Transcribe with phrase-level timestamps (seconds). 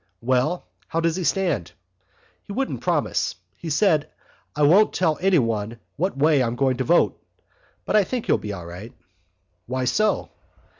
[0.23, 0.65] "Well?
[0.87, 1.73] How does he stand?"
[2.41, 3.35] "He wouldn't promise.
[3.55, 4.09] He said:
[4.55, 7.21] 'I won't tell anyone what way I'm going to vote.'
[7.85, 8.93] But I think he'll be all right."
[9.67, 10.31] "Why so?"